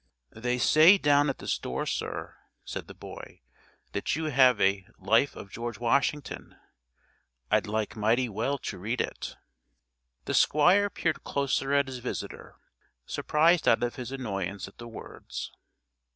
[0.35, 3.41] "They say down at the store, sir," said the boy,
[3.91, 6.55] "that you have a 'Life of George Washington,'
[7.51, 9.35] I'd like mighty well to read it."
[10.25, 12.55] The Squire peered closer at his visitor,
[13.05, 15.51] surprised out of his annoyance at the words.